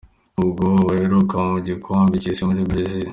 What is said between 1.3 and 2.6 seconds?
mu igikombe cy’isi